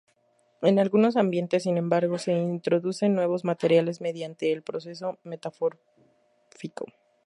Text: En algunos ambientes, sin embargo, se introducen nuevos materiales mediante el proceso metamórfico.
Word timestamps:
En 0.63 0.79
algunos 0.79 1.15
ambientes, 1.15 1.61
sin 1.61 1.77
embargo, 1.77 2.17
se 2.17 2.31
introducen 2.33 3.13
nuevos 3.13 3.45
materiales 3.45 4.01
mediante 4.01 4.51
el 4.51 4.63
proceso 4.63 5.19
metamórfico. 5.21 6.87